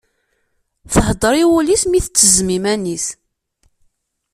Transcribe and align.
Thedder 0.93 1.33
i 1.43 1.45
wul-is 1.49 1.83
mi 1.87 1.99
tettezzem 2.05 2.49
iman-is. 2.57 3.05